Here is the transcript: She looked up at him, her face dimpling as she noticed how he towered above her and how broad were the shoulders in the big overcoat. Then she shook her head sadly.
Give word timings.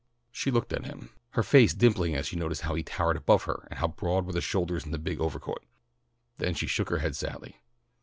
She 0.31 0.49
looked 0.49 0.73
up 0.73 0.79
at 0.79 0.85
him, 0.87 1.11
her 1.33 1.43
face 1.43 1.75
dimpling 1.75 2.15
as 2.15 2.25
she 2.25 2.35
noticed 2.35 2.63
how 2.63 2.73
he 2.73 2.81
towered 2.81 3.17
above 3.17 3.43
her 3.43 3.67
and 3.69 3.77
how 3.77 3.89
broad 3.89 4.25
were 4.25 4.33
the 4.33 4.41
shoulders 4.41 4.83
in 4.83 4.89
the 4.89 4.97
big 4.97 5.21
overcoat. 5.21 5.63
Then 6.39 6.55
she 6.55 6.65
shook 6.65 6.89
her 6.89 6.97
head 6.97 7.15
sadly. 7.15 7.61